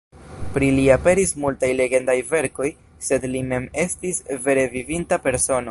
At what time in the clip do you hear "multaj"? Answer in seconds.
1.43-1.69